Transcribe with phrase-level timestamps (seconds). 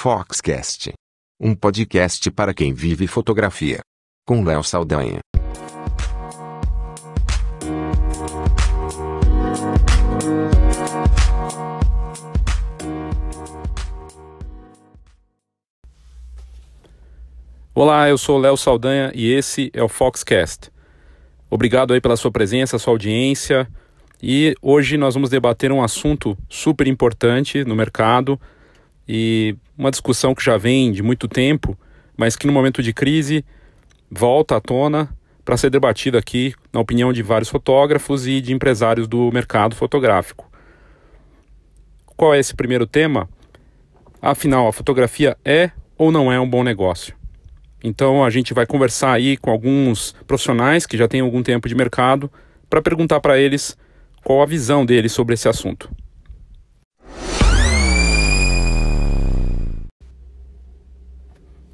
[0.00, 0.92] Foxcast.
[1.40, 3.80] Um podcast para quem vive fotografia.
[4.24, 5.18] Com Léo Saldanha.
[17.74, 20.70] Olá, eu sou Léo Saldanha e esse é o Foxcast.
[21.50, 23.68] Obrigado aí pela sua presença, sua audiência.
[24.22, 28.40] E hoje nós vamos debater um assunto super importante no mercado
[29.08, 31.78] e uma discussão que já vem de muito tempo,
[32.16, 33.44] mas que no momento de crise
[34.10, 35.08] volta à tona
[35.44, 40.50] para ser debatida aqui na opinião de vários fotógrafos e de empresários do mercado fotográfico.
[42.16, 43.28] Qual é esse primeiro tema?
[44.20, 47.14] Afinal, a fotografia é ou não é um bom negócio?
[47.82, 51.74] Então a gente vai conversar aí com alguns profissionais que já têm algum tempo de
[51.74, 52.30] mercado
[52.68, 53.78] para perguntar para eles
[54.24, 55.88] qual a visão deles sobre esse assunto.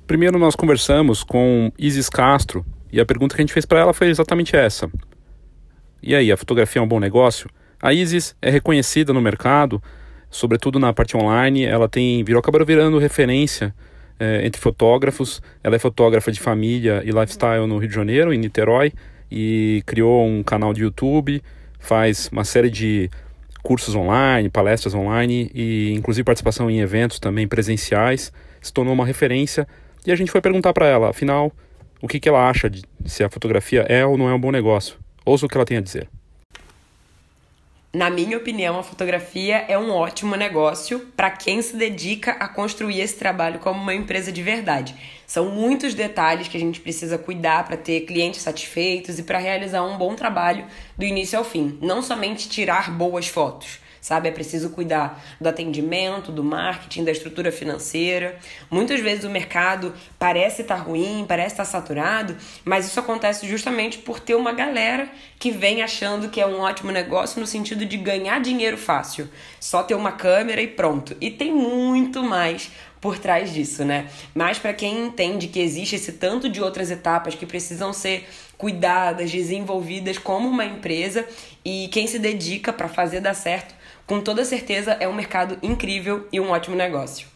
[0.06, 3.94] Primeiro nós conversamos com Isis Castro e a pergunta que a gente fez para ela
[3.94, 4.90] foi exatamente essa.
[6.02, 7.48] E aí, a fotografia é um bom negócio?
[7.80, 9.82] A Isis é reconhecida no mercado,
[10.30, 13.74] sobretudo na parte online, ela tem virou virando referência
[14.20, 15.40] é, entre fotógrafos.
[15.62, 18.92] Ela é fotógrafa de família e lifestyle no Rio de Janeiro, em Niterói,
[19.30, 21.42] e criou um canal de YouTube,
[21.78, 23.10] faz uma série de
[23.62, 28.30] cursos online, palestras online e inclusive participação em eventos também presenciais.
[28.60, 29.66] Se tornou uma referência
[30.06, 31.52] e a gente foi perguntar para ela, afinal,
[32.00, 34.50] o que, que ela acha de se a fotografia é ou não é um bom
[34.50, 34.98] negócio.
[35.24, 36.08] Ouça o que ela tem a dizer.
[37.94, 43.00] Na minha opinião, a fotografia é um ótimo negócio para quem se dedica a construir
[43.00, 44.96] esse trabalho como uma empresa de verdade.
[45.28, 49.84] São muitos detalhes que a gente precisa cuidar para ter clientes satisfeitos e para realizar
[49.84, 50.64] um bom trabalho
[50.98, 51.78] do início ao fim.
[51.80, 54.28] Não somente tirar boas fotos sabe?
[54.28, 58.38] É preciso cuidar do atendimento, do marketing, da estrutura financeira.
[58.70, 64.20] Muitas vezes o mercado parece estar ruim, parece estar saturado, mas isso acontece justamente por
[64.20, 68.42] ter uma galera que vem achando que é um ótimo negócio no sentido de ganhar
[68.42, 69.26] dinheiro fácil.
[69.58, 71.16] Só ter uma câmera e pronto.
[71.18, 74.08] E tem muito mais por trás disso, né?
[74.34, 78.28] Mas para quem entende que existe esse tanto de outras etapas que precisam ser
[78.58, 81.26] cuidadas, desenvolvidas como uma empresa
[81.64, 83.74] e quem se dedica para fazer dar certo,
[84.06, 87.26] com toda certeza é um mercado incrível e um ótimo negócio.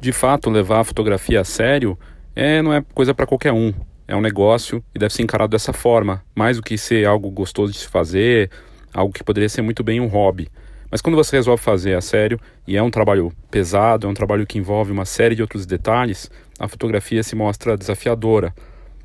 [0.00, 1.98] De fato, levar a fotografia a sério
[2.34, 3.72] é, não é coisa para qualquer um.
[4.06, 7.72] É um negócio e deve ser encarado dessa forma, mais do que ser algo gostoso
[7.72, 8.50] de se fazer,
[8.94, 10.48] algo que poderia ser muito bem um hobby.
[10.90, 14.46] Mas quando você resolve fazer a sério, e é um trabalho pesado, é um trabalho
[14.46, 18.54] que envolve uma série de outros detalhes, a fotografia se mostra desafiadora.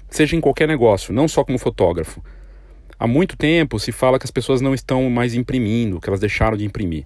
[0.09, 2.23] Seja em qualquer negócio, não só como fotógrafo.
[2.97, 6.55] Há muito tempo se fala que as pessoas não estão mais imprimindo, que elas deixaram
[6.55, 7.05] de imprimir.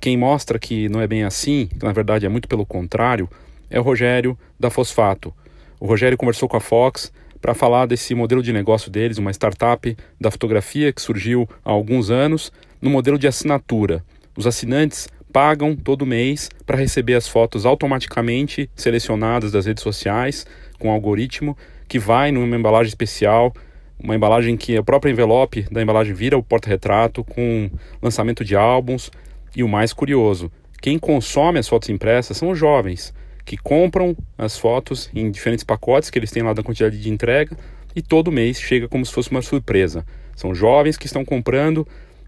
[0.00, 3.28] Quem mostra que não é bem assim, que na verdade é muito pelo contrário,
[3.70, 5.32] é o Rogério da Fosfato.
[5.80, 9.96] O Rogério conversou com a Fox para falar desse modelo de negócio deles, uma startup
[10.20, 14.04] da fotografia que surgiu há alguns anos no modelo de assinatura.
[14.36, 20.46] Os assinantes pagam todo mês para receber as fotos automaticamente selecionadas das redes sociais
[20.78, 21.58] com um algoritmo
[21.88, 23.52] que vai numa embalagem especial,
[23.98, 27.68] uma embalagem que o próprio envelope da embalagem vira o porta-retrato com
[28.00, 29.10] lançamento de álbuns
[29.56, 33.12] e o mais curioso, quem consome as fotos impressas são os jovens
[33.44, 37.56] que compram as fotos em diferentes pacotes que eles têm lá da quantidade de entrega
[37.96, 40.06] e todo mês chega como se fosse uma surpresa.
[40.36, 41.84] São jovens que estão comprando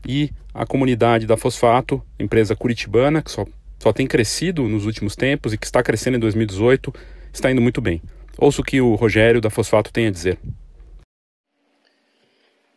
[0.06, 3.44] e a comunidade da Fosfato, empresa curitibana, que só,
[3.78, 6.92] só tem crescido nos últimos tempos e que está crescendo em 2018,
[7.32, 8.00] está indo muito bem.
[8.38, 10.38] Ouça o que o Rogério da Fosfato tem a dizer.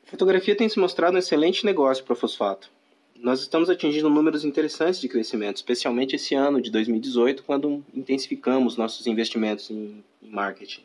[0.05, 2.71] Fotografia tem se mostrado um excelente negócio para a Fosfato.
[3.15, 9.05] Nós estamos atingindo números interessantes de crescimento, especialmente esse ano de 2018, quando intensificamos nossos
[9.05, 10.83] investimentos em marketing.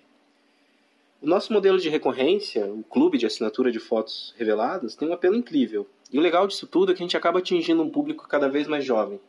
[1.23, 5.37] O nosso modelo de recorrência, o clube de assinatura de fotos reveladas, tem um apelo
[5.37, 5.89] incrível.
[6.13, 8.67] E o legal disso tudo é que a gente acaba atingindo um público cada vez
[8.67, 9.21] mais jovem.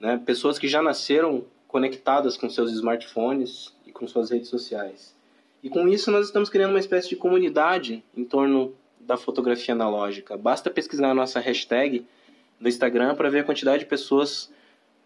[0.00, 0.20] Né?
[0.24, 5.14] Pessoas que já nasceram conectadas com seus smartphones e com suas redes sociais.
[5.62, 10.36] E com isso nós estamos criando uma espécie de comunidade em torno da fotografia analógica.
[10.36, 12.06] Basta pesquisar a nossa hashtag
[12.60, 14.52] no Instagram para ver a quantidade de pessoas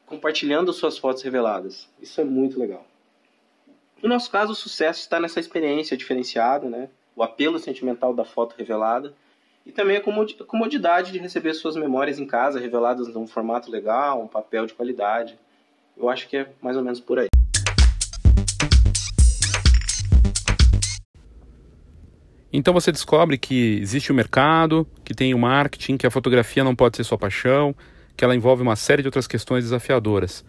[0.06, 1.88] compartilhando suas fotos reveladas.
[2.00, 2.86] Isso é muito legal.
[4.02, 6.88] No nosso caso, o sucesso está nessa experiência diferenciada, né?
[7.18, 9.12] o apelo sentimental da foto revelada
[9.68, 10.02] e também a
[10.46, 15.38] comodidade de receber suas memórias em casa, reveladas num formato legal, um papel de qualidade.
[15.94, 17.28] Eu acho que é mais ou menos por aí.
[22.50, 26.74] Então você descobre que existe o mercado, que tem o marketing, que a fotografia não
[26.74, 27.76] pode ser sua paixão,
[28.16, 30.46] que ela envolve uma série de outras questões desafiadoras.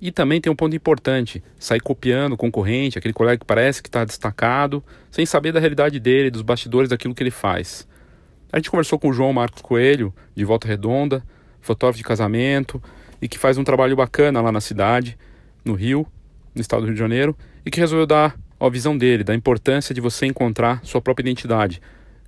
[0.00, 3.88] E também tem um ponto importante: sair copiando o concorrente, aquele colega que parece que
[3.88, 4.82] está destacado,
[5.12, 7.86] sem saber da realidade dele, dos bastidores daquilo que ele faz.
[8.52, 11.24] A gente conversou com o João Marcos Coelho, de Volta Redonda,
[11.60, 12.82] fotógrafo de casamento,
[13.20, 15.18] e que faz um trabalho bacana lá na cidade,
[15.64, 16.06] no Rio,
[16.54, 19.94] no estado do Rio de Janeiro, e que resolveu dar a visão dele, da importância
[19.94, 21.80] de você encontrar sua própria identidade,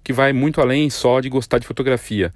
[0.03, 2.32] que vai muito além só de gostar de fotografia.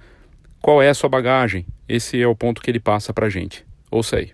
[0.61, 1.65] Qual é a sua bagagem?
[1.87, 3.65] Esse é o ponto que ele passa pra gente.
[3.91, 4.31] Ouça aí.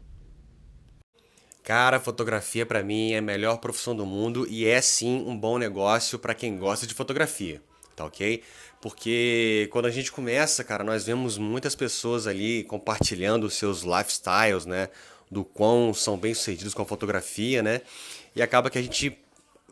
[1.63, 5.57] Cara, fotografia para mim é a melhor profissão do mundo e é sim um bom
[5.57, 7.61] negócio para quem gosta de fotografia,
[7.95, 8.41] tá ok?
[8.81, 14.89] Porque quando a gente começa, cara, nós vemos muitas pessoas ali compartilhando seus lifestyles, né?
[15.29, 17.81] Do quão são bem sucedidos com a fotografia, né?
[18.35, 19.17] E acaba que a gente,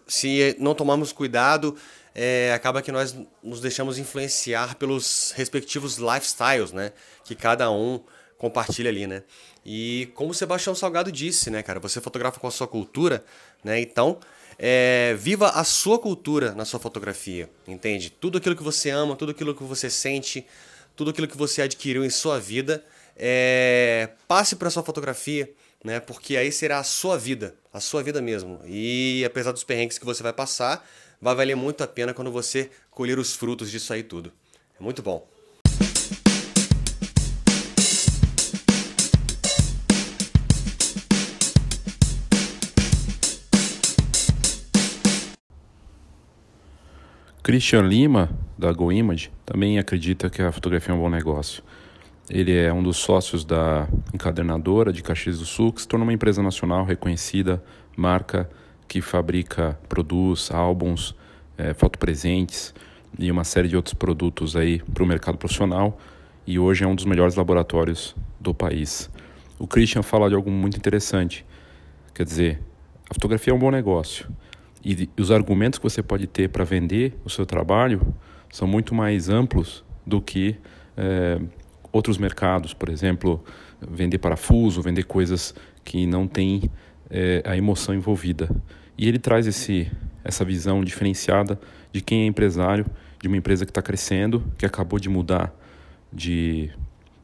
[0.06, 1.77] se não tomarmos cuidado,
[2.13, 6.92] é, acaba que nós nos deixamos influenciar pelos respectivos lifestyles, né?
[7.24, 8.04] Que cada um
[8.38, 9.24] compartilha ali, né?
[9.66, 13.24] E como o Sebastião Salgado disse, né, cara, você fotografa com a sua cultura,
[13.63, 13.80] né?
[13.80, 14.19] Então,
[14.57, 18.10] é, viva a sua cultura na sua fotografia, entende?
[18.10, 20.45] Tudo aquilo que você ama, tudo aquilo que você sente,
[20.95, 22.84] tudo aquilo que você adquiriu em sua vida,
[23.16, 25.51] é, passe para sua fotografia,
[25.83, 26.00] né?
[26.00, 28.60] Porque aí será a sua vida, a sua vida mesmo.
[28.66, 30.88] E apesar dos perrengues que você vai passar,
[31.22, 34.31] vai valer muito a pena quando você colher os frutos disso aí tudo.
[34.80, 35.37] É muito bom.
[47.47, 51.63] Christian Lima, da GoImage, também acredita que a fotografia é um bom negócio.
[52.29, 56.11] Ele é um dos sócios da encadernadora de Caxias do Sul, que se tornou uma
[56.11, 57.63] empresa nacional reconhecida,
[57.95, 58.49] marca
[58.85, 61.15] que fabrica, produz álbuns,
[61.57, 62.75] é, fotopresentes
[63.17, 65.97] e uma série de outros produtos aí para o mercado profissional
[66.45, 69.09] e hoje é um dos melhores laboratórios do país.
[69.57, 71.45] O Christian fala de algo muito interessante,
[72.13, 72.59] quer dizer,
[73.09, 74.27] a fotografia é um bom negócio,
[74.83, 78.13] e os argumentos que você pode ter para vender o seu trabalho
[78.51, 80.56] são muito mais amplos do que
[80.95, 81.39] é,
[81.91, 83.44] outros mercados, por exemplo,
[83.81, 85.53] vender parafuso, vender coisas
[85.83, 86.69] que não têm
[87.09, 88.50] é, a emoção envolvida.
[88.97, 89.91] E ele traz esse,
[90.24, 91.59] essa visão diferenciada
[91.91, 92.85] de quem é empresário,
[93.21, 95.53] de uma empresa que está crescendo, que acabou de mudar
[96.12, 96.69] de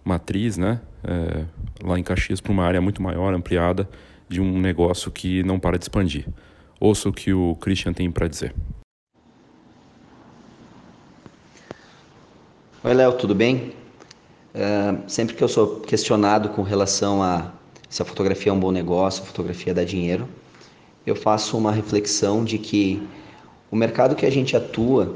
[0.04, 1.46] matriz, né, é,
[1.84, 3.88] lá em Caxias para uma área muito maior, ampliada,
[4.28, 6.26] de um negócio que não para de expandir.
[6.86, 8.54] Ouça o que o Christian tem para dizer.
[12.84, 13.72] Oi, Léo, tudo bem?
[14.54, 17.54] Uh, sempre que eu sou questionado com relação a
[17.90, 20.28] se a fotografia é um bom negócio, a fotografia dá dinheiro,
[21.08, 23.02] eu faço uma reflexão de que
[23.72, 25.16] o mercado que a gente atua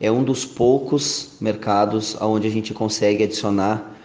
[0.00, 3.98] é um dos poucos mercados onde a gente consegue adicionar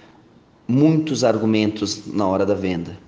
[0.67, 3.06] muitos argumentos na hora da venda.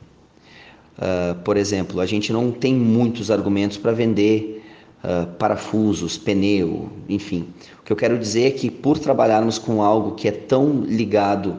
[1.00, 4.66] Uh, por exemplo, a gente não tem muitos argumentos para vender
[5.02, 7.48] uh, parafusos, pneu, enfim.
[7.80, 11.56] O que eu quero dizer é que por trabalharmos com algo que é tão ligado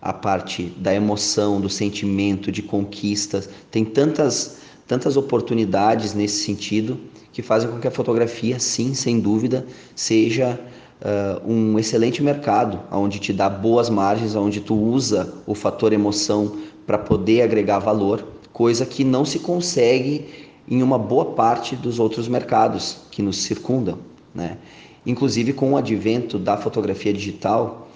[0.00, 6.98] à parte da emoção, do sentimento, de conquistas, tem tantas, tantas oportunidades nesse sentido
[7.30, 10.58] que fazem com que a fotografia, sim, sem dúvida, seja
[11.02, 16.56] uh, um excelente mercado, onde te dá boas margens, onde tu usa o fator emoção
[16.86, 22.26] para poder agregar valor coisa que não se consegue em uma boa parte dos outros
[22.26, 24.00] mercados que nos circundam.
[24.34, 24.58] Né?
[25.06, 27.88] Inclusive, com o advento da fotografia digital,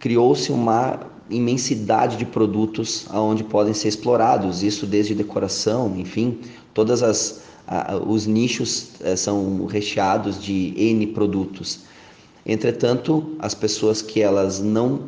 [0.00, 0.98] criou-se uma
[1.30, 6.40] imensidade de produtos aonde podem ser explorados, isso desde decoração, enfim,
[6.74, 7.46] todas as
[8.06, 11.80] os nichos eh, são recheados de N produtos.
[12.46, 15.00] Entretanto, as pessoas que elas não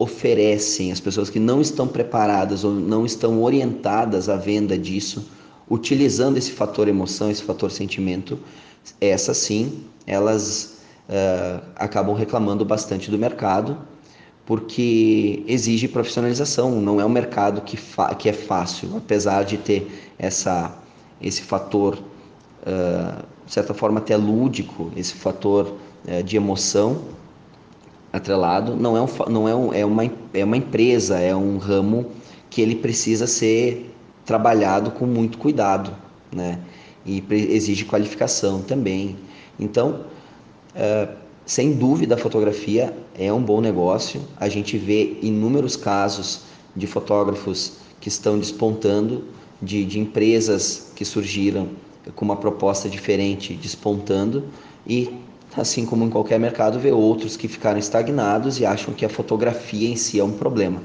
[0.00, 5.28] oferecem, as pessoas que não estão preparadas ou não estão orientadas à venda disso,
[5.68, 8.38] utilizando esse fator emoção, esse fator sentimento,
[8.98, 13.76] essas sim, elas uh, acabam reclamando bastante do mercado,
[14.46, 17.78] porque exige profissionalização, não é um mercado que,
[18.18, 19.86] que é fácil, apesar de ter
[20.18, 20.78] essa,
[21.20, 21.98] esse fator,
[22.62, 25.76] uh, de certa forma até lúdico, esse fator
[26.08, 27.02] uh, de emoção,
[28.12, 32.06] atrelado, não é, um, não é, um, é, uma, é uma empresa, é um ramo
[32.48, 35.92] que ele precisa ser trabalhado com muito cuidado,
[36.32, 36.58] né?
[37.06, 39.16] E exige qualificação também.
[39.58, 40.04] Então,
[40.74, 41.08] é,
[41.46, 44.20] sem dúvida, a fotografia é um bom negócio.
[44.38, 46.42] A gente vê inúmeros casos
[46.76, 49.24] de fotógrafos que estão despontando,
[49.60, 51.68] de, de empresas que surgiram
[52.14, 54.44] com uma proposta diferente despontando
[54.86, 55.10] e
[55.56, 59.88] assim como em qualquer mercado, vê outros que ficaram estagnados e acham que a fotografia
[59.88, 60.82] em si é um problema.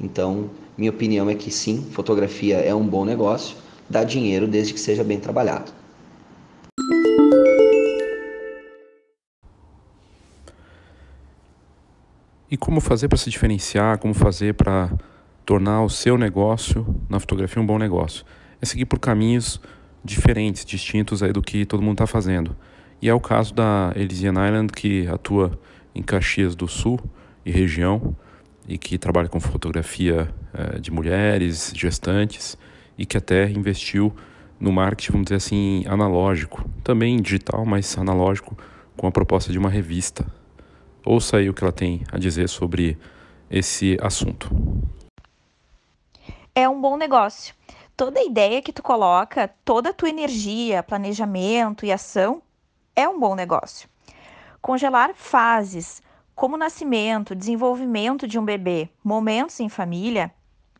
[0.00, 3.56] Então, minha opinião é que sim, fotografia é um bom negócio,
[3.88, 5.72] dá dinheiro desde que seja bem trabalhado.
[12.50, 14.92] E como fazer para se diferenciar, como fazer para
[15.46, 18.26] tornar o seu negócio na fotografia um bom negócio?
[18.60, 19.58] É seguir por caminhos
[20.04, 22.54] diferentes, distintos aí do que todo mundo está fazendo.
[23.02, 25.58] E é o caso da Elysian Island, que atua
[25.92, 27.00] em Caxias do Sul
[27.44, 28.14] e região,
[28.68, 32.56] e que trabalha com fotografia eh, de mulheres, gestantes,
[32.96, 34.14] e que até investiu
[34.60, 38.56] no marketing, vamos dizer assim, analógico, também digital, mas analógico,
[38.96, 40.24] com a proposta de uma revista.
[41.04, 42.96] Ouça aí o que ela tem a dizer sobre
[43.50, 44.48] esse assunto.
[46.54, 47.52] É um bom negócio.
[47.96, 52.40] Toda ideia que tu coloca, toda a tua energia, planejamento e ação
[52.94, 53.88] é um bom negócio.
[54.60, 56.02] Congelar fases,
[56.34, 60.32] como nascimento, desenvolvimento de um bebê, momentos em família,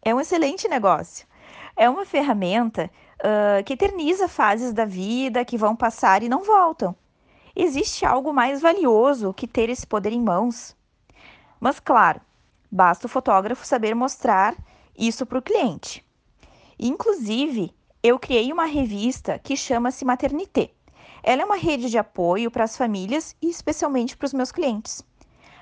[0.03, 1.27] é um excelente negócio.
[1.77, 6.95] É uma ferramenta uh, que eterniza fases da vida que vão passar e não voltam.
[7.55, 10.77] Existe algo mais valioso que ter esse poder em mãos?
[11.61, 12.21] Mas, claro,
[12.71, 14.57] basta o fotógrafo saber mostrar
[14.97, 16.05] isso para o cliente.
[16.79, 20.71] Inclusive, eu criei uma revista que chama-se Maternité.
[21.23, 25.05] Ela é uma rede de apoio para as famílias e especialmente para os meus clientes.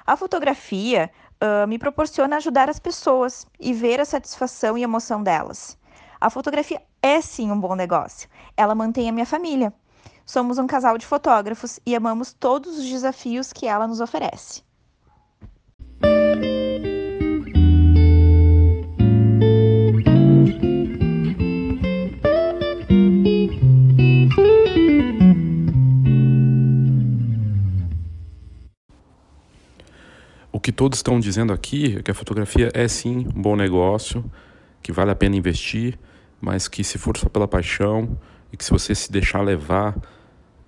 [0.07, 5.79] A fotografia uh, me proporciona ajudar as pessoas e ver a satisfação e emoção delas.
[6.21, 8.29] A fotografia é sim um bom negócio.
[8.57, 9.73] Ela mantém a minha família.
[10.25, 14.63] Somos um casal de fotógrafos e amamos todos os desafios que ela nos oferece.
[30.61, 34.23] O que todos estão dizendo aqui é que a fotografia é sim um bom negócio,
[34.83, 35.99] que vale a pena investir,
[36.39, 38.19] mas que se for só pela paixão
[38.53, 39.97] e que se você se deixar levar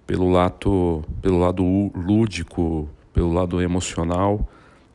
[0.07, 4.49] pelo lado, pelo lado lúdico, pelo lado emocional,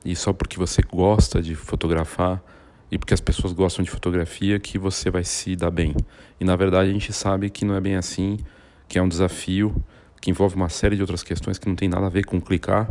[0.03, 2.43] e só porque você gosta de fotografar
[2.89, 5.95] e porque as pessoas gostam de fotografia que você vai se dar bem.
[6.39, 8.39] E na verdade a gente sabe que não é bem assim,
[8.87, 9.75] que é um desafio,
[10.19, 12.89] que envolve uma série de outras questões que não tem nada a ver com clicar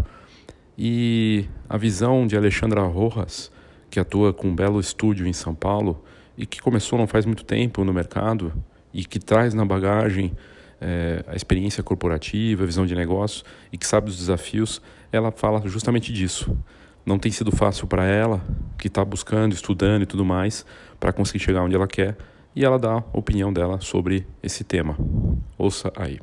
[0.79, 3.51] e a visão de Alexandra Rojas,
[3.91, 6.03] que atua com um belo estúdio em São Paulo
[6.37, 8.53] e que começou não faz muito tempo no mercado
[8.93, 10.33] e que traz na bagagem
[10.81, 15.67] é, a experiência corporativa, a visão de negócio e que sabe os desafios, ela fala
[15.67, 16.57] justamente disso.
[17.05, 18.45] Não tem sido fácil para ela,
[18.77, 20.67] que está buscando, estudando e tudo mais,
[20.99, 22.17] para conseguir chegar onde ela quer,
[22.55, 24.97] e ela dá a opinião dela sobre esse tema.
[25.57, 26.19] Ouça aí.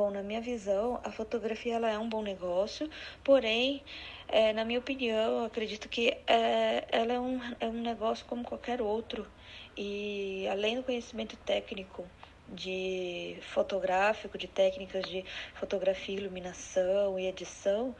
[0.00, 2.88] Bom, na minha visão, a fotografia ela é um bom negócio,
[3.22, 3.82] porém,
[4.28, 8.42] é, na minha opinião, eu acredito que é, ela é um, é um negócio como
[8.42, 9.30] qualquer outro.
[9.76, 12.06] E além do conhecimento técnico
[12.48, 17.94] de fotográfico, de técnicas de fotografia, iluminação e edição,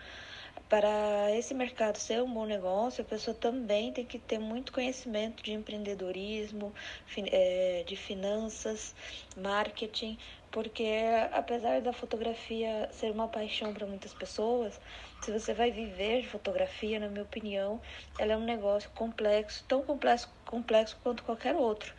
[0.70, 5.42] para esse mercado ser um bom negócio, a pessoa também tem que ter muito conhecimento
[5.42, 6.72] de empreendedorismo,
[7.30, 8.94] é, de finanças,
[9.36, 10.16] marketing,
[10.50, 10.84] porque
[11.32, 14.80] apesar da fotografia ser uma paixão para muitas pessoas,
[15.22, 17.80] se você vai viver de fotografia, na minha opinião,
[18.18, 21.94] ela é um negócio complexo, tão complexo, complexo quanto qualquer outro.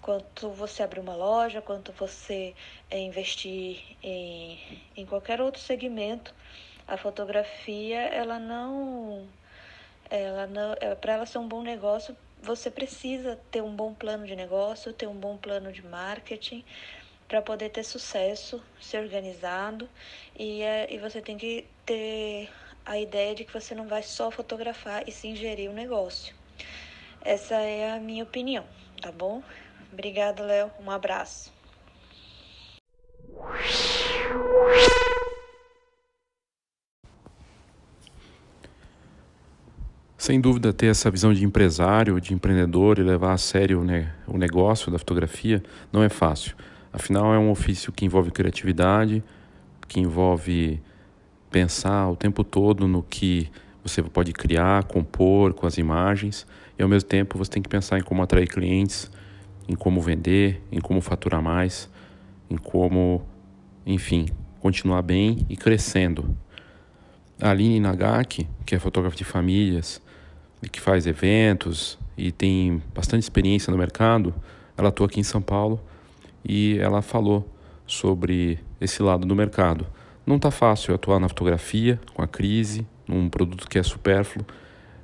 [0.00, 2.54] Quanto você abrir uma loja, quanto você
[2.90, 4.60] é, investir em,
[4.96, 6.32] em qualquer outro segmento,
[6.86, 9.26] a fotografia, ela não,
[10.08, 14.26] ela não, é, para ela ser um bom negócio, você precisa ter um bom plano
[14.26, 16.64] de negócio, ter um bom plano de marketing,
[17.28, 19.88] para poder ter sucesso, ser organizado
[20.38, 22.48] e, é, e você tem que ter
[22.84, 26.34] a ideia de que você não vai só fotografar e sim gerir o negócio.
[27.20, 28.64] Essa é a minha opinião,
[29.02, 29.42] tá bom?
[29.92, 30.70] Obrigada, Léo.
[30.80, 31.52] Um abraço.
[40.16, 44.36] Sem dúvida, ter essa visão de empresário, de empreendedor e levar a sério né, o
[44.36, 46.56] negócio da fotografia não é fácil.
[46.96, 49.22] Afinal, é um ofício que envolve criatividade,
[49.86, 50.80] que envolve
[51.50, 53.50] pensar o tempo todo no que
[53.82, 56.46] você pode criar, compor com as imagens,
[56.78, 59.10] e ao mesmo tempo você tem que pensar em como atrair clientes,
[59.68, 61.86] em como vender, em como faturar mais,
[62.48, 63.22] em como,
[63.84, 66.34] enfim, continuar bem e crescendo.
[67.38, 70.00] A Aline Nagaki, que é fotógrafa de famílias
[70.62, 74.34] e que faz eventos e tem bastante experiência no mercado,
[74.78, 75.78] ela atua aqui em São Paulo
[76.48, 77.48] e ela falou
[77.86, 79.86] sobre esse lado do mercado.
[80.24, 84.44] Não está fácil atuar na fotografia, com a crise, num produto que é supérfluo,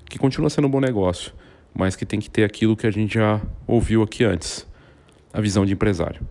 [0.08, 1.32] que continua sendo um bom negócio,
[1.74, 4.66] mas que tem que ter aquilo que a gente já ouviu aqui antes,
[5.32, 6.26] a visão de empresário.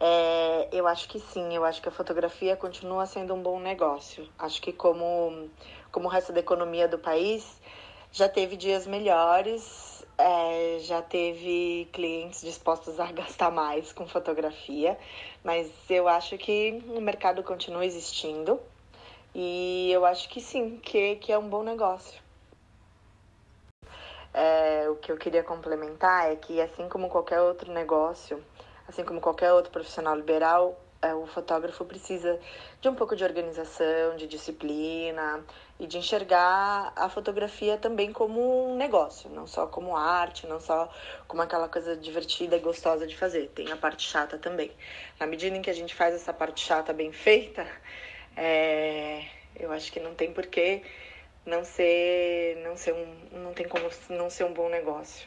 [0.00, 4.26] É, eu acho que sim, eu acho que a fotografia continua sendo um bom negócio.
[4.38, 5.48] Acho que como,
[5.90, 7.60] como o resto da economia do país,
[8.10, 14.98] já teve dias melhores, é, já teve clientes dispostos a gastar mais com fotografia,
[15.42, 18.60] mas eu acho que o mercado continua existindo
[19.34, 22.20] e eu acho que sim, que, que é um bom negócio.
[24.34, 28.42] É, o que eu queria complementar é que, assim como qualquer outro negócio,
[28.88, 32.38] assim como qualquer outro profissional liberal, é, o fotógrafo precisa
[32.80, 35.44] de um pouco de organização, de disciplina
[35.82, 40.88] e de enxergar a fotografia também como um negócio, não só como arte, não só
[41.26, 43.48] como aquela coisa divertida e gostosa de fazer.
[43.48, 44.70] Tem a parte chata também.
[45.18, 47.66] Na medida em que a gente faz essa parte chata bem feita,
[48.36, 49.24] é,
[49.56, 50.82] eu acho que não tem porquê
[51.44, 55.26] não ser, não ser um, não tem como não ser um bom negócio.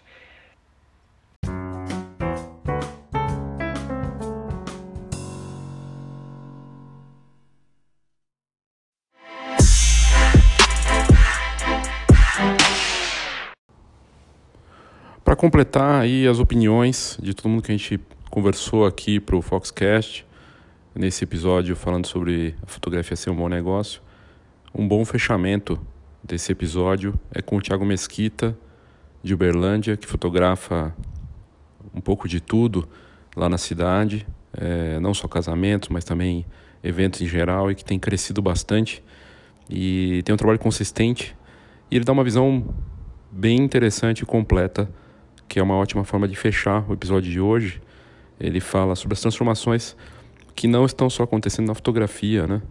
[15.46, 18.00] Completar aí as opiniões de todo mundo que a gente
[18.32, 20.26] conversou aqui para o Foxcast,
[20.96, 24.02] nesse episódio falando sobre a fotografia ser um bom negócio,
[24.74, 25.80] um bom fechamento
[26.24, 28.58] desse episódio é com o Thiago Mesquita,
[29.22, 30.96] de Uberlândia, que fotografa
[31.94, 32.90] um pouco de tudo
[33.36, 36.44] lá na cidade, é, não só casamentos, mas também
[36.84, 39.04] eventos em geral, e que tem crescido bastante
[39.70, 41.38] e tem um trabalho consistente.
[41.92, 42.74] E ele dá uma visão
[43.32, 44.90] bem interessante e completa,
[45.48, 47.82] que é uma ótima forma de fechar o episódio de hoje.
[48.40, 49.96] Ele fala sobre as transformações
[50.56, 52.62] que não estão só acontecendo na fotografia, né?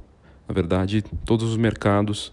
[0.48, 2.32] Na verdade, todos os mercados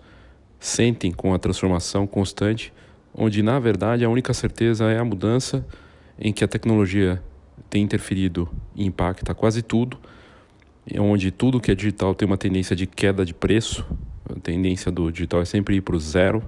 [0.60, 2.74] sentem com a transformação constante,
[3.13, 5.66] onde na verdade a única certeza é a mudança
[6.20, 7.22] em que a tecnologia
[7.70, 9.98] tem interferido e impacta quase tudo,
[11.00, 13.85] onde tudo que é digital tem uma tendência de queda de preço,
[14.29, 16.44] a tendência do digital é sempre ir para o zero,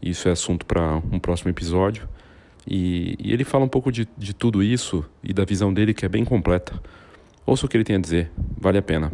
[0.00, 2.08] isso é assunto para um próximo episódio.
[2.66, 6.04] E, e, ele fala um pouco de, de tudo isso e da visão dele que
[6.04, 6.80] é bem completa.
[7.46, 9.10] Ouça o que ele tem a dizer, vale a pena.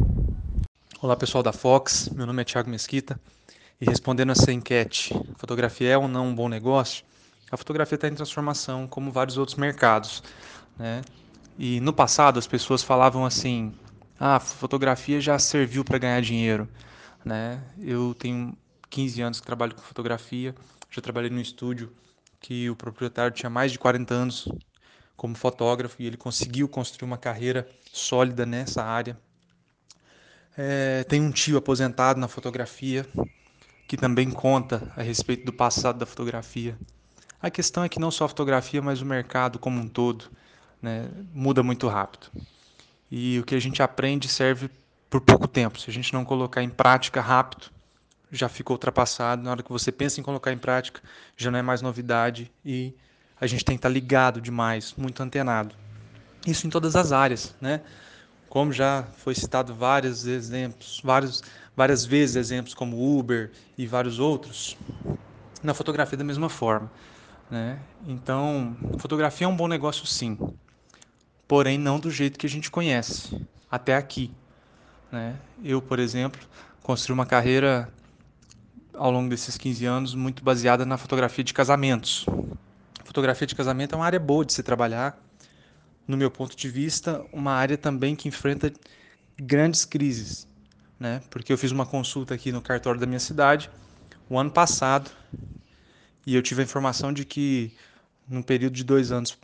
[1.01, 3.19] Olá pessoal da Fox, meu nome é Thiago Mesquita
[3.79, 7.05] e respondendo essa enquete, fotografia é ou não um bom negócio?
[7.49, 10.21] A fotografia está em transformação, como vários outros mercados.
[10.77, 11.01] Né?
[11.57, 13.73] E no passado as pessoas falavam assim:
[14.19, 16.67] ah, fotografia já serviu para ganhar dinheiro.
[17.23, 17.61] Né?
[17.79, 18.57] Eu tenho
[18.89, 20.53] 15 anos que trabalho com fotografia,
[20.89, 21.91] já trabalhei no estúdio
[22.39, 24.47] que o proprietário tinha mais de 40 anos
[25.15, 29.17] como fotógrafo e ele conseguiu construir uma carreira sólida nessa área.
[30.55, 33.05] É, tem um tio aposentado na fotografia
[33.87, 36.77] que também conta a respeito do passado da fotografia.
[37.41, 40.25] A questão é que não só a fotografia, mas o mercado como um todo
[40.81, 42.27] né, muda muito rápido.
[43.09, 44.69] E o que a gente aprende serve
[45.09, 45.79] por pouco tempo.
[45.79, 47.71] Se a gente não colocar em prática rápido,
[48.31, 49.43] já ficou ultrapassado.
[49.43, 51.01] Na hora que você pensa em colocar em prática,
[51.35, 52.93] já não é mais novidade e
[53.39, 55.75] a gente tem que estar ligado demais, muito antenado.
[56.45, 57.81] Isso em todas as áreas, né?
[58.49, 61.43] Como já foi citado vários exemplos, vários,
[61.75, 64.77] várias vezes exemplos como Uber e vários outros,
[65.61, 66.89] na fotografia da mesma forma.
[67.51, 67.79] Né?
[68.05, 70.37] Então, fotografia é um bom negócio sim,
[71.47, 74.31] porém não do jeito que a gente conhece, até aqui.
[75.11, 75.35] Né?
[75.63, 76.39] Eu, por exemplo,
[76.81, 77.91] construí uma carreira
[78.97, 82.25] ao longo desses 15 anos muito baseada na fotografia de casamentos.
[83.03, 85.17] Fotografia de casamento é uma área boa de se trabalhar,
[86.07, 88.71] no meu ponto de vista, uma área também que enfrenta
[89.37, 90.47] grandes crises,
[90.99, 91.21] né?
[91.29, 93.69] Porque eu fiz uma consulta aqui no cartório da minha cidade
[94.29, 95.09] o ano passado
[96.25, 97.73] e eu tive a informação de que
[98.27, 99.37] num período de dois anos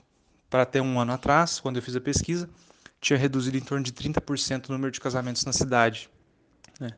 [0.49, 2.49] para até um ano atrás, quando eu fiz a pesquisa,
[2.99, 6.09] tinha reduzido em torno de 30% o número de casamentos na cidade.
[6.79, 6.89] Né?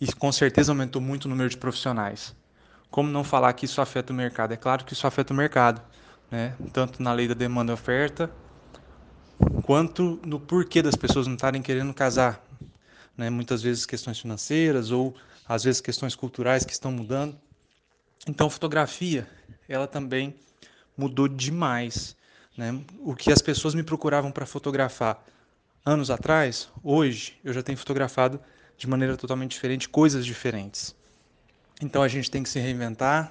[0.00, 2.34] E com certeza aumentou muito o número de profissionais.
[2.90, 4.52] Como não falar que isso afeta o mercado?
[4.52, 5.82] É claro que isso afeta o mercado,
[6.30, 6.54] né?
[6.72, 8.30] tanto na lei da demanda e oferta,
[9.62, 12.42] quanto no porquê das pessoas não estarem querendo casar.
[13.16, 13.28] Né?
[13.28, 15.14] Muitas vezes questões financeiras ou
[15.46, 17.36] às vezes questões culturais que estão mudando.
[18.26, 19.26] Então, fotografia,
[19.68, 20.34] ela também
[20.96, 22.16] mudou demais.
[22.56, 22.80] Né?
[23.00, 25.24] O que as pessoas me procuravam para fotografar
[25.84, 28.40] anos atrás, hoje eu já tenho fotografado
[28.78, 30.96] de maneira totalmente diferente, coisas diferentes.
[31.82, 33.30] Então a gente tem que se reinventar.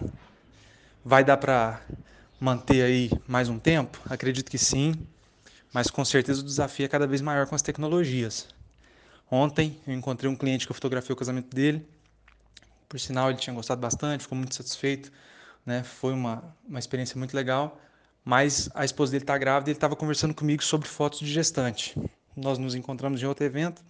[1.03, 1.81] Vai dar para
[2.39, 3.99] manter aí mais um tempo?
[4.07, 4.93] Acredito que sim
[5.73, 8.47] mas com certeza o desafio é cada vez maior com as tecnologias.
[9.29, 11.87] Ontem eu encontrei um cliente que eu fotografei o casamento dele.
[12.87, 15.11] Por sinal, ele tinha gostado bastante, ficou muito satisfeito.
[15.65, 15.83] Né?
[15.83, 17.79] Foi uma, uma experiência muito legal.
[18.23, 21.95] Mas a esposa dele está grávida e ele estava conversando comigo sobre fotos de gestante.
[22.35, 23.83] Nós nos encontramos em outro evento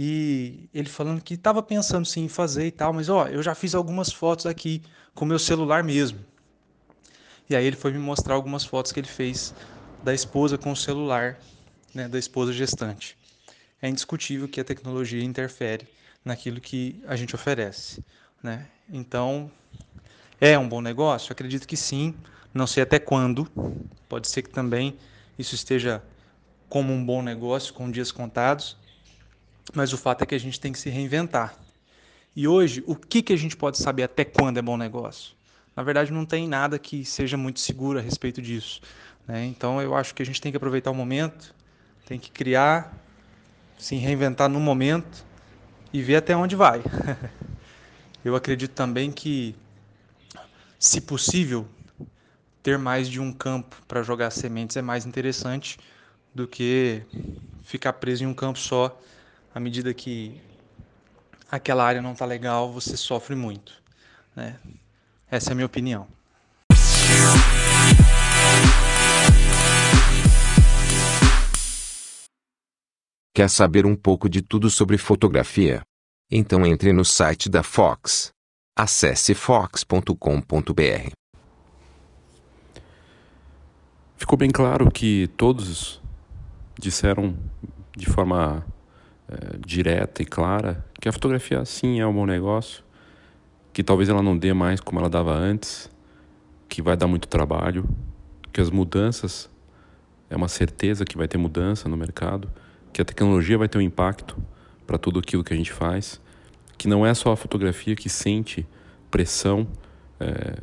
[0.00, 3.52] e ele falando que estava pensando sim em fazer e tal, mas ó, eu já
[3.52, 4.80] fiz algumas fotos aqui
[5.12, 6.20] com meu celular mesmo.
[7.50, 9.52] E aí ele foi me mostrar algumas fotos que ele fez
[10.04, 11.36] da esposa com o celular,
[11.92, 13.18] né, da esposa gestante.
[13.82, 15.88] É indiscutível que a tecnologia interfere
[16.24, 18.00] naquilo que a gente oferece,
[18.40, 18.68] né?
[18.88, 19.50] Então,
[20.40, 21.32] é um bom negócio?
[21.32, 22.14] Acredito que sim.
[22.54, 23.50] Não sei até quando.
[24.08, 24.96] Pode ser que também
[25.36, 26.00] isso esteja
[26.68, 28.76] como um bom negócio com dias contados,
[29.74, 31.56] mas o fato é que a gente tem que se reinventar.
[32.34, 35.34] E hoje, o que, que a gente pode saber até quando é bom negócio?
[35.74, 38.80] Na verdade, não tem nada que seja muito seguro a respeito disso.
[39.26, 39.44] Né?
[39.46, 41.54] Então, eu acho que a gente tem que aproveitar o momento,
[42.06, 42.96] tem que criar,
[43.78, 45.24] se reinventar no momento
[45.92, 46.82] e ver até onde vai.
[48.24, 49.54] eu acredito também que,
[50.78, 51.66] se possível,
[52.62, 55.78] ter mais de um campo para jogar sementes é mais interessante
[56.34, 57.02] do que
[57.62, 59.00] ficar preso em um campo só
[59.54, 60.40] à medida que
[61.50, 63.72] aquela área não está legal, você sofre muito.
[64.34, 64.58] Né?
[65.30, 66.06] Essa é a minha opinião.
[73.34, 75.82] Quer saber um pouco de tudo sobre fotografia?
[76.30, 78.30] Então entre no site da Fox.
[78.76, 81.10] Acesse fox.com.br.
[84.16, 86.02] Ficou bem claro que todos
[86.78, 87.36] disseram
[87.96, 88.66] de forma
[89.28, 92.82] é, direta e clara que a fotografia sim é um bom negócio,
[93.72, 95.90] que talvez ela não dê mais como ela dava antes,
[96.68, 97.88] que vai dar muito trabalho,
[98.52, 99.50] que as mudanças
[100.30, 102.50] é uma certeza que vai ter mudança no mercado,
[102.92, 104.36] que a tecnologia vai ter um impacto
[104.86, 106.20] para tudo aquilo que a gente faz,
[106.76, 108.66] que não é só a fotografia que sente
[109.10, 109.66] pressão
[110.18, 110.58] é,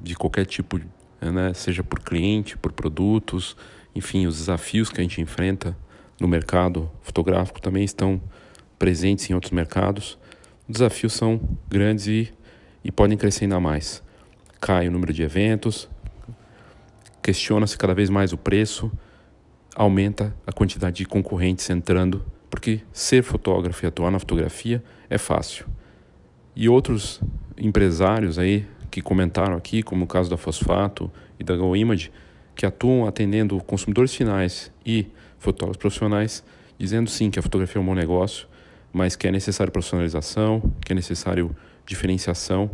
[0.00, 0.80] de qualquer tipo,
[1.20, 3.56] né, seja por cliente, por produtos,
[3.94, 5.76] enfim, os desafios que a gente enfrenta
[6.20, 8.20] no mercado fotográfico também estão
[8.78, 10.18] presentes em outros mercados.
[10.68, 12.32] Os desafios são grandes e,
[12.84, 14.02] e podem crescer ainda mais.
[14.60, 15.88] Cai o número de eventos,
[17.22, 18.90] questiona-se cada vez mais o preço,
[19.74, 25.66] aumenta a quantidade de concorrentes entrando, porque ser fotógrafo e atuar na fotografia é fácil.
[26.54, 27.20] E outros
[27.58, 32.10] empresários aí que comentaram aqui, como o caso da Fosfato e da Go Image,
[32.54, 35.06] que atuam atendendo consumidores finais e
[35.38, 36.44] fotógrafos profissionais,
[36.78, 38.46] dizendo sim que a fotografia é um bom negócio,
[38.92, 42.70] mas que é necessário profissionalização, que é necessário diferenciação.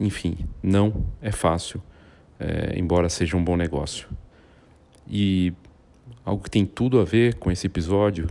[0.00, 1.82] Enfim, não é fácil,
[2.38, 4.08] é, embora seja um bom negócio.
[5.08, 5.52] E
[6.24, 8.28] algo que tem tudo a ver com esse episódio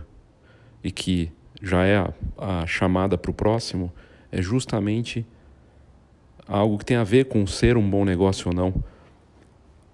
[0.82, 1.30] e que
[1.62, 3.92] já é a, a chamada para o próximo
[4.32, 5.26] é justamente
[6.48, 8.74] algo que tem a ver com ser um bom negócio ou não.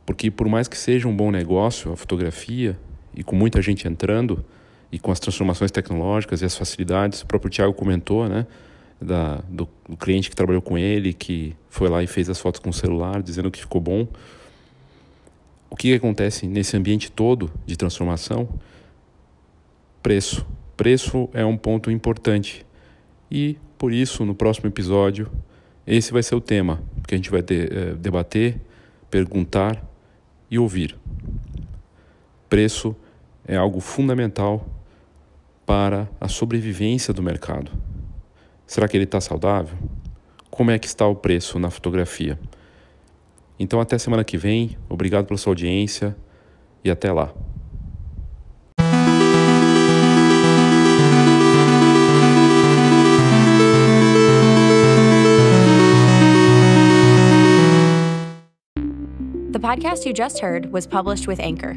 [0.07, 2.79] Porque por mais que seja um bom negócio a fotografia,
[3.17, 4.45] e com muita gente entrando
[4.93, 7.23] e com as transformações tecnológicas e as facilidades.
[7.23, 8.47] O próprio Tiago comentou, né,
[9.01, 12.61] da, do, do, cliente que trabalhou com ele, que foi lá e fez as fotos
[12.61, 14.07] com o celular, dizendo que ficou bom.
[15.69, 18.49] O que acontece nesse ambiente todo de transformação?
[20.03, 20.47] Preço.
[20.77, 22.65] Preço é um ponto importante.
[23.31, 25.31] E por isso, no próximo episódio,
[25.87, 28.61] esse vai ser o tema que a gente vai de, é, debater,
[29.11, 29.85] perguntar
[30.51, 30.97] e ouvir.
[32.49, 32.95] Preço
[33.47, 34.67] é algo fundamental
[35.65, 37.71] para a sobrevivência do mercado.
[38.67, 39.77] Será que ele está saudável?
[40.51, 42.39] Como é que está o preço na fotografia?
[43.59, 46.17] Então até semana que vem, obrigado pela sua audiência
[46.85, 47.33] e até lá.
[59.53, 61.77] The podcast you just heard was published with Anchor.